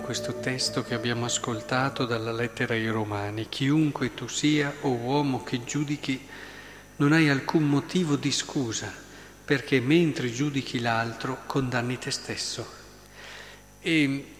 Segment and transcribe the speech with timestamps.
[0.00, 3.48] questo testo che abbiamo ascoltato dalla lettera ai Romani.
[3.48, 6.26] Chiunque tu sia, o uomo che giudichi,
[6.96, 8.92] non hai alcun motivo di scusa,
[9.44, 12.66] perché mentre giudichi l'altro condanni te stesso.
[13.80, 14.34] E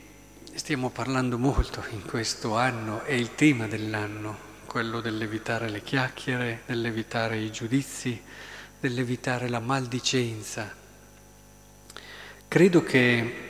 [0.54, 4.36] stiamo parlando molto in questo anno, è il tema dell'anno,
[4.66, 8.20] quello dell'evitare le chiacchiere, dell'evitare i giudizi,
[8.80, 10.74] dell'evitare la maldicenza.
[12.48, 13.47] Credo che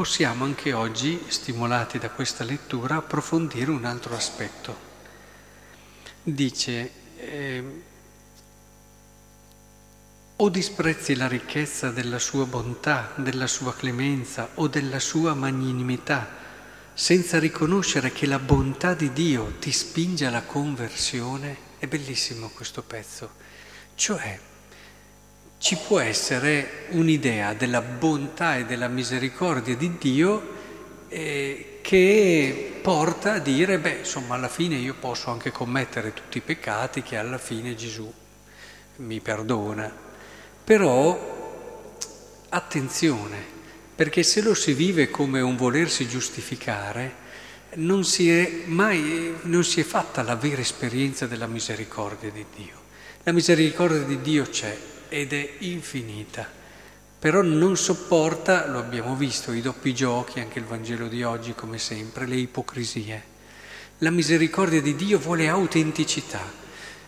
[0.00, 4.74] possiamo anche oggi, stimolati da questa lettura, approfondire un altro aspetto.
[6.22, 7.64] Dice, eh,
[10.36, 16.30] o disprezzi la ricchezza della sua bontà, della sua clemenza o della sua magnanimità,
[16.94, 23.32] senza riconoscere che la bontà di Dio ti spinge alla conversione, è bellissimo questo pezzo.
[23.94, 24.40] Cioè,
[25.60, 30.56] ci può essere un'idea della bontà e della misericordia di Dio
[31.08, 36.40] eh, che porta a dire, beh, insomma, alla fine io posso anche commettere tutti i
[36.40, 38.10] peccati che alla fine Gesù
[38.96, 39.94] mi perdona.
[40.64, 41.68] Però
[42.48, 43.44] attenzione,
[43.94, 47.28] perché se lo si vive come un volersi giustificare,
[47.74, 52.78] non si è mai non si è fatta la vera esperienza della misericordia di Dio.
[53.24, 54.74] La misericordia di Dio c'è,
[55.10, 56.48] ed è infinita,
[57.18, 61.76] però non sopporta, lo abbiamo visto, i doppi giochi, anche il Vangelo di oggi come
[61.78, 63.22] sempre, le ipocrisie.
[63.98, 66.40] La misericordia di Dio vuole autenticità,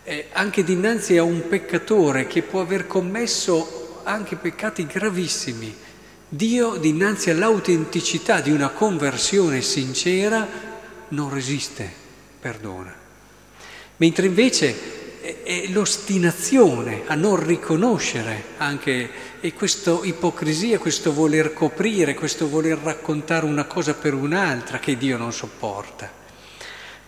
[0.02, 5.74] eh, anche dinanzi a un peccatore che può aver commesso anche peccati gravissimi.
[6.28, 10.46] Dio, dinanzi all'autenticità di una conversione sincera,
[11.08, 11.90] non resiste,
[12.40, 12.94] perdona.
[13.96, 15.01] Mentre invece
[15.42, 19.10] è l'ostinazione a non riconoscere anche
[19.40, 25.16] e questa ipocrisia, questo voler coprire, questo voler raccontare una cosa per un'altra che Dio
[25.16, 26.10] non sopporta.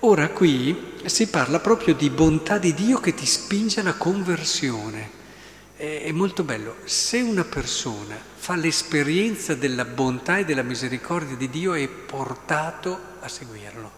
[0.00, 5.22] Ora qui si parla proprio di bontà di Dio che ti spinge alla conversione.
[5.76, 6.76] È molto bello.
[6.84, 13.28] Se una persona fa l'esperienza della bontà e della misericordia di Dio è portato a
[13.28, 13.90] seguirlo.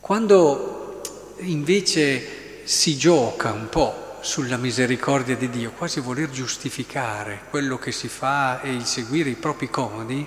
[0.00, 1.00] Quando
[1.38, 2.33] invece
[2.64, 8.62] si gioca un po' sulla misericordia di Dio, quasi voler giustificare quello che si fa
[8.62, 10.26] e il seguire i propri comodi,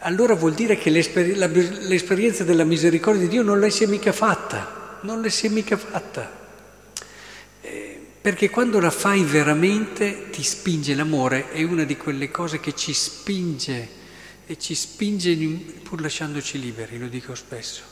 [0.00, 3.86] allora vuol dire che l'esper- la, l'esperienza della misericordia di Dio non le si è
[3.88, 6.44] mica fatta, non le si è mica fatta.
[7.60, 12.76] Eh, perché quando la fai veramente ti spinge l'amore, è una di quelle cose che
[12.76, 13.88] ci spinge
[14.46, 15.34] e ci spinge
[15.82, 17.82] pur lasciandoci liberi, lo dico spesso.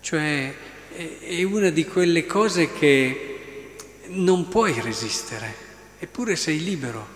[0.00, 0.54] Cioè
[0.90, 3.76] è una di quelle cose che
[4.08, 5.54] non puoi resistere,
[5.98, 7.06] eppure sei libero,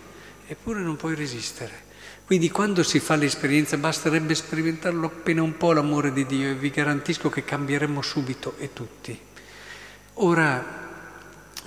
[0.46, 1.90] eppure non puoi resistere.
[2.24, 6.70] Quindi quando si fa l'esperienza basterebbe sperimentarlo appena un po' l'amore di Dio e vi
[6.70, 9.18] garantisco che cambieremo subito e tutti.
[10.14, 10.80] Ora,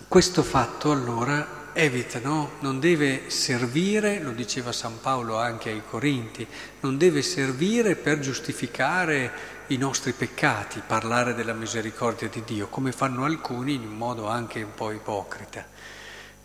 [0.07, 2.51] questo fatto allora evita, no?
[2.61, 6.47] Non deve servire, lo diceva San Paolo anche ai Corinti,
[6.79, 13.25] non deve servire per giustificare i nostri peccati, parlare della misericordia di Dio, come fanno
[13.25, 15.65] alcuni in un modo anche un po' ipocrita.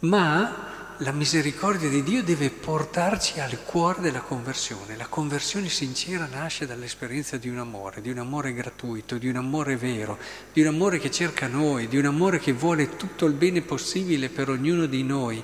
[0.01, 4.97] Ma la misericordia di Dio deve portarci al cuore della conversione.
[4.97, 9.77] La conversione sincera nasce dall'esperienza di un amore, di un amore gratuito, di un amore
[9.77, 10.19] vero,
[10.53, 14.29] di un amore che cerca noi, di un amore che vuole tutto il bene possibile
[14.29, 15.43] per ognuno di noi.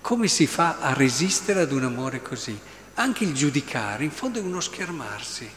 [0.00, 2.58] Come si fa a resistere ad un amore così?
[2.94, 5.48] Anche il giudicare, in fondo è uno schermarsi.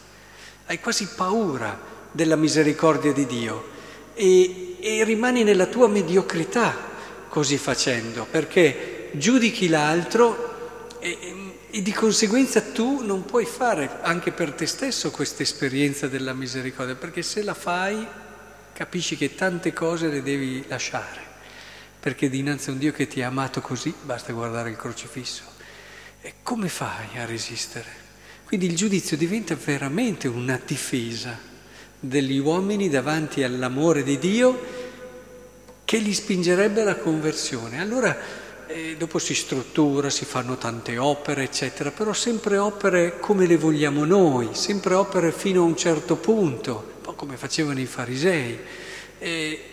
[0.66, 1.76] Hai quasi paura
[2.12, 3.68] della misericordia di Dio
[4.14, 6.88] e, e rimani nella tua mediocrità
[7.28, 14.52] così facendo, perché giudichi l'altro e, e, di conseguenza tu non puoi fare anche per
[14.52, 18.06] te stesso questa esperienza della misericordia, perché se la fai
[18.72, 21.20] capisci che tante cose le devi lasciare,
[21.98, 25.42] perché dinanzi a un Dio che ti ha amato così basta guardare il crocifisso.
[26.20, 28.08] E come fai a resistere?
[28.44, 31.38] Quindi il giudizio diventa veramente una difesa
[31.98, 34.88] degli uomini davanti all'amore di Dio
[35.84, 37.80] che li spingerebbe alla conversione.
[37.80, 38.16] Allora
[38.72, 44.04] e dopo si struttura, si fanno tante opere, eccetera, però sempre opere come le vogliamo
[44.04, 48.58] noi, sempre opere fino a un certo punto, un po' come facevano i farisei,
[49.18, 49.64] e,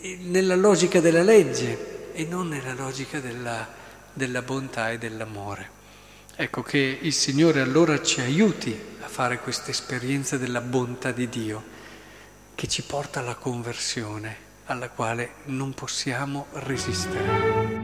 [0.00, 3.66] e nella logica della legge e non nella logica della,
[4.12, 5.70] della bontà e dell'amore.
[6.36, 11.64] Ecco che il Signore allora ci aiuti a fare questa esperienza della bontà di Dio,
[12.54, 14.36] che ci porta alla conversione,
[14.66, 17.75] alla quale non possiamo resistere.